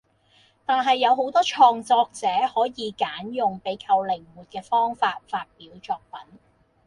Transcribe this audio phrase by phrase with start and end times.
[0.65, 6.39] 但係有好多創作者可以揀用比較靈活嘅方法發表作品